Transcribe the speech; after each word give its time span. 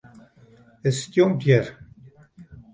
It 0.87 0.93
stjonkt 0.97 1.43
hjir. 1.45 1.65